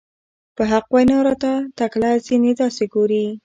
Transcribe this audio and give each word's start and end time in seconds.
په 0.55 0.63
حق 0.71 0.85
وېنا 0.93 1.17
راته 1.27 1.51
تکله 1.77 2.09
ځينې 2.27 2.51
داسې 2.61 2.83
ګوري 2.93 3.25